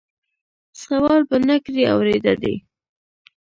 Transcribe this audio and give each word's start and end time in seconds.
سوال 0.83 1.21
به 1.29 1.37
نه 1.47 1.57
کړې 1.63 1.83
اورېده 1.93 2.33
دي 2.41 2.55